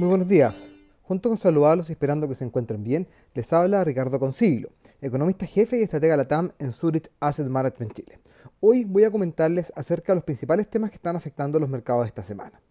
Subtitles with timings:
[0.00, 0.64] Muy buenos días.
[1.02, 4.70] Junto con saludarlos y esperando que se encuentren bien, les habla Ricardo Consiglo,
[5.02, 8.18] economista jefe y estratega LATAM en Zurich Asset Management Chile.
[8.60, 12.24] Hoy voy a comentarles acerca de los principales temas que están afectando los mercados esta
[12.24, 12.62] semana.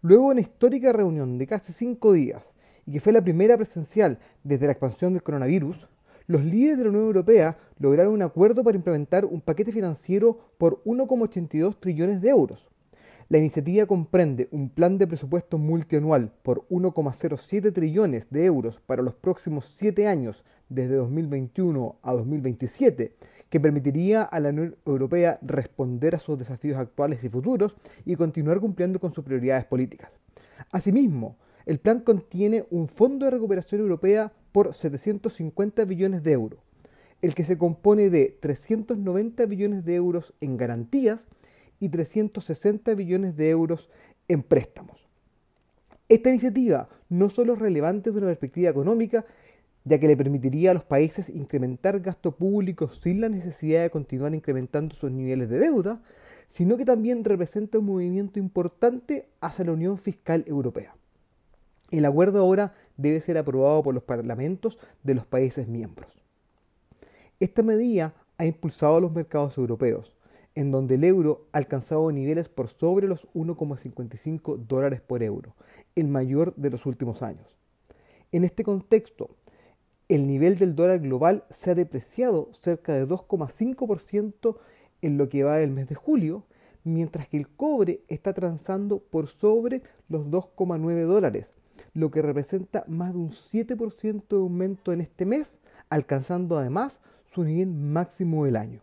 [0.00, 2.54] Luego de una histórica reunión de casi cinco días,
[2.86, 5.86] y que fue la primera presencial desde la expansión del coronavirus,
[6.26, 10.82] los líderes de la Unión Europea lograron un acuerdo para implementar un paquete financiero por
[10.84, 12.70] 1,82 trillones de euros
[13.28, 19.14] la iniciativa comprende un plan de presupuesto multianual por 1,07 trillones de euros para los
[19.14, 23.14] próximos siete años, desde 2021 a 2027,
[23.48, 28.60] que permitiría a la Unión Europea responder a sus desafíos actuales y futuros y continuar
[28.60, 30.10] cumpliendo con sus prioridades políticas.
[30.70, 36.60] Asimismo, el plan contiene un fondo de recuperación europea por 750 billones de euros,
[37.22, 41.26] el que se compone de 390 billones de euros en garantías
[41.80, 43.90] y 360 billones de euros
[44.28, 45.08] en préstamos.
[46.08, 49.24] Esta iniciativa no solo es relevante desde una perspectiva económica,
[49.84, 54.34] ya que le permitiría a los países incrementar gasto público sin la necesidad de continuar
[54.34, 56.00] incrementando sus niveles de deuda,
[56.48, 60.94] sino que también representa un movimiento importante hacia la Unión Fiscal Europea.
[61.90, 66.22] El acuerdo ahora debe ser aprobado por los parlamentos de los países miembros.
[67.40, 70.16] Esta medida ha impulsado a los mercados europeos,
[70.54, 75.54] en donde el euro ha alcanzado niveles por sobre los 1,55 dólares por euro,
[75.96, 77.56] el mayor de los últimos años.
[78.32, 79.30] En este contexto,
[80.08, 84.56] el nivel del dólar global se ha depreciado cerca de 2,5%
[85.02, 86.44] en lo que va del mes de julio,
[86.84, 91.46] mientras que el cobre está transando por sobre los 2,9 dólares,
[91.94, 95.58] lo que representa más de un 7% de aumento en este mes,
[95.88, 97.00] alcanzando además
[97.32, 98.80] su nivel máximo del año.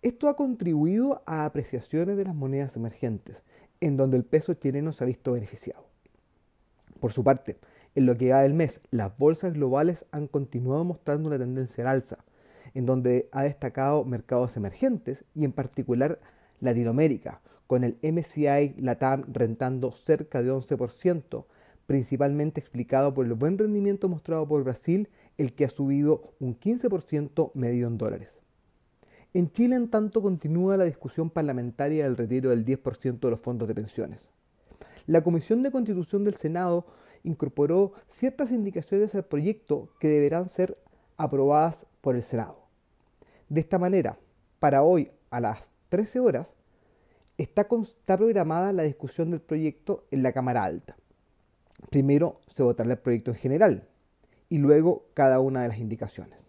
[0.00, 3.42] Esto ha contribuido a apreciaciones de las monedas emergentes,
[3.80, 5.86] en donde el peso chileno se ha visto beneficiado.
[7.00, 7.56] Por su parte,
[7.96, 11.96] en lo que va del mes, las bolsas globales han continuado mostrando una tendencia al
[11.96, 12.18] alza,
[12.74, 16.20] en donde ha destacado mercados emergentes y en particular
[16.60, 21.44] Latinoamérica, con el MCI Latam rentando cerca de 11%,
[21.86, 25.08] principalmente explicado por el buen rendimiento mostrado por Brasil,
[25.38, 28.37] el que ha subido un 15% medio en dólares.
[29.34, 33.68] En Chile, en tanto, continúa la discusión parlamentaria del retiro del 10% de los fondos
[33.68, 34.28] de pensiones.
[35.06, 36.86] La Comisión de Constitución del Senado
[37.24, 40.78] incorporó ciertas indicaciones al proyecto que deberán ser
[41.16, 42.68] aprobadas por el Senado.
[43.48, 44.18] De esta manera,
[44.60, 46.54] para hoy a las 13 horas,
[47.36, 47.68] está,
[48.16, 50.96] programada la discusión del proyecto en la Cámara Alta.
[51.90, 53.88] Primero se votará el proyecto en general
[54.48, 56.47] y luego cada una de las indicaciones.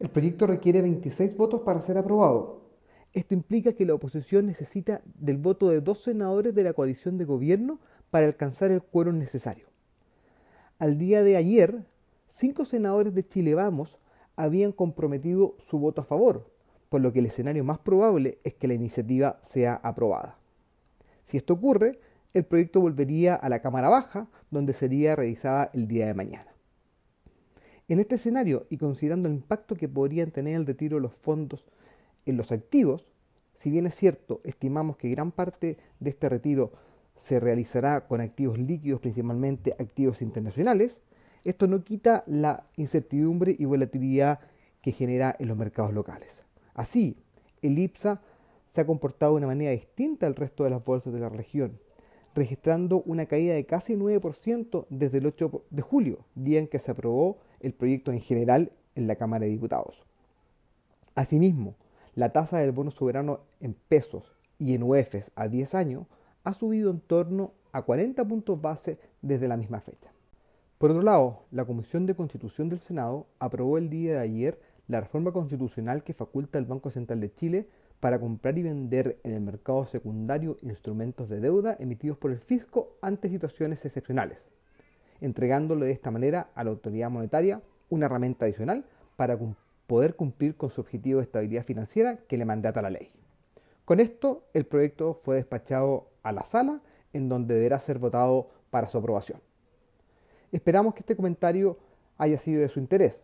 [0.00, 2.62] El proyecto requiere 26 votos para ser aprobado.
[3.12, 7.24] Esto implica que la oposición necesita del voto de dos senadores de la coalición de
[7.24, 7.78] gobierno
[8.10, 9.66] para alcanzar el quórum necesario.
[10.78, 11.84] Al día de ayer,
[12.26, 13.98] cinco senadores de Chile Vamos
[14.34, 16.50] habían comprometido su voto a favor,
[16.88, 20.38] por lo que el escenario más probable es que la iniciativa sea aprobada.
[21.24, 22.00] Si esto ocurre,
[22.34, 26.53] el proyecto volvería a la Cámara Baja, donde sería revisada el día de mañana.
[27.86, 31.66] En este escenario, y considerando el impacto que podrían tener el retiro de los fondos
[32.24, 33.12] en los activos,
[33.56, 36.72] si bien es cierto, estimamos que gran parte de este retiro
[37.16, 41.02] se realizará con activos líquidos, principalmente activos internacionales,
[41.44, 44.40] esto no quita la incertidumbre y volatilidad
[44.80, 46.42] que genera en los mercados locales.
[46.72, 47.18] Así,
[47.60, 48.22] el IPSA
[48.72, 51.78] se ha comportado de una manera distinta al resto de las bolsas de la región,
[52.34, 56.90] registrando una caída de casi 9% desde el 8 de julio, día en que se
[56.90, 60.04] aprobó el proyecto en general en la Cámara de Diputados.
[61.14, 61.74] Asimismo,
[62.14, 66.06] la tasa del bono soberano en pesos y en UEFs a 10 años
[66.44, 70.12] ha subido en torno a 40 puntos base desde la misma fecha.
[70.78, 75.00] Por otro lado, la Comisión de Constitución del Senado aprobó el día de ayer la
[75.00, 77.68] reforma constitucional que faculta al Banco Central de Chile
[78.00, 82.96] para comprar y vender en el mercado secundario instrumentos de deuda emitidos por el fisco
[83.00, 84.53] ante situaciones excepcionales
[85.24, 88.84] entregándole de esta manera a la autoridad monetaria una herramienta adicional
[89.16, 89.38] para
[89.86, 93.08] poder cumplir con su objetivo de estabilidad financiera que le mandata la ley.
[93.84, 96.80] Con esto, el proyecto fue despachado a la sala,
[97.12, 99.40] en donde deberá ser votado para su aprobación.
[100.52, 101.78] Esperamos que este comentario
[102.18, 103.14] haya sido de su interés.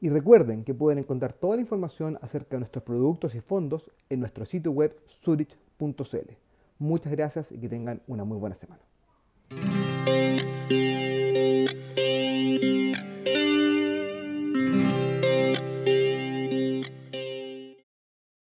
[0.00, 4.20] Y recuerden que pueden encontrar toda la información acerca de nuestros productos y fondos en
[4.20, 6.32] nuestro sitio web zurich.cl.
[6.78, 8.82] Muchas gracias y que tengan una muy buena semana.